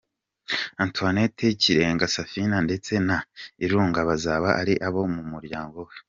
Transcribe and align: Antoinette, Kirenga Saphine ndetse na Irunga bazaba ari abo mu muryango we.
Antoinette, 0.83 1.47
Kirenga 1.61 2.07
Saphine 2.15 2.57
ndetse 2.67 2.93
na 3.07 3.17
Irunga 3.65 3.99
bazaba 4.09 4.49
ari 4.61 4.73
abo 4.87 5.01
mu 5.15 5.23
muryango 5.31 5.77
we. 5.87 5.93